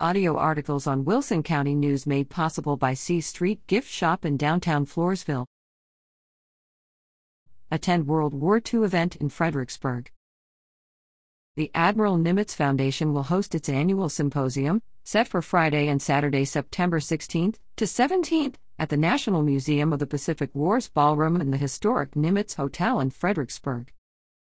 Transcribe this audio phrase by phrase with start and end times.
[0.00, 4.86] Audio articles on Wilson County News made possible by C Street Gift Shop in downtown
[4.86, 5.46] Floresville.
[7.70, 10.10] Attend World War II event in Fredericksburg.
[11.54, 16.98] The Admiral Nimitz Foundation will host its annual symposium, set for Friday and Saturday, September
[16.98, 22.16] 16th to 17th, at the National Museum of the Pacific Wars Ballroom in the historic
[22.16, 23.92] Nimitz Hotel in Fredericksburg.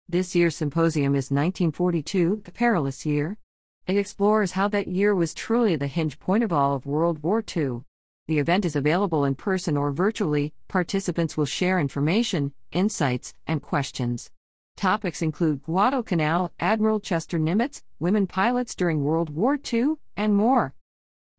[0.09, 3.37] This year's symposium is 1942, the perilous year.
[3.87, 7.45] It explores how that year was truly the hinge point of all of World War
[7.55, 7.83] II.
[8.27, 10.55] The event is available in person or virtually.
[10.69, 14.31] Participants will share information, insights, and questions.
[14.79, 20.73] Topics include Guadalcanal, Admiral Chester Nimitz, women pilots during World War II, and more.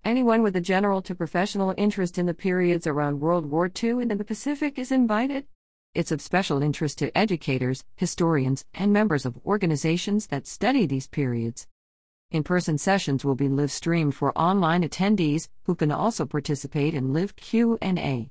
[0.04, 4.12] Anyone with a general to professional interest in the periods around World War II and
[4.12, 5.48] in the Pacific is invited.
[5.96, 11.66] It's of special interest to educators, historians, and members of organizations that study these periods.
[12.32, 17.36] In-person sessions will be live streamed for online attendees who can also participate in live
[17.36, 18.30] Q&A.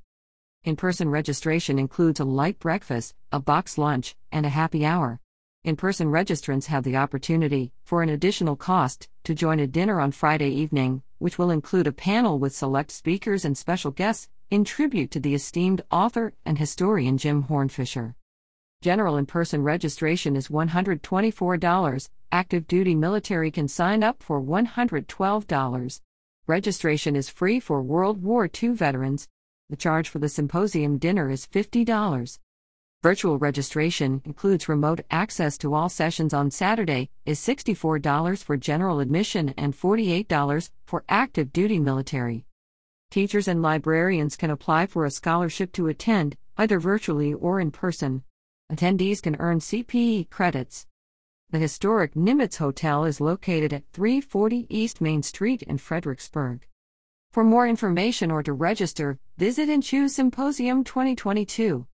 [0.64, 5.20] In-person registration includes a light breakfast, a box lunch, and a happy hour.
[5.62, 10.50] In-person registrants have the opportunity, for an additional cost, to join a dinner on Friday
[10.50, 15.20] evening, which will include a panel with select speakers and special guests in tribute to
[15.20, 18.14] the esteemed author and historian Jim Hornfischer.
[18.84, 22.08] General in-person registration is $124.
[22.30, 26.00] Active duty military can sign up for $112.
[26.46, 29.26] Registration is free for World War II veterans,
[29.70, 32.38] the charge for the symposium dinner is $50.
[33.02, 39.54] Virtual registration includes remote access to all sessions on Saturday, is $64 for general admission
[39.56, 42.44] and $48 for active duty military.
[43.10, 48.22] Teachers and librarians can apply for a scholarship to attend, either virtually or in person.
[48.72, 50.86] Attendees can earn CPE credits.
[51.50, 56.66] The historic Nimitz Hotel is located at 340 East Main Street in Fredericksburg.
[57.30, 61.86] For more information or to register, visit and choose Symposium 2022.